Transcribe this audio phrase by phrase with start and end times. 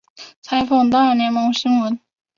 [0.41, 1.99] 采访大联盟新闻。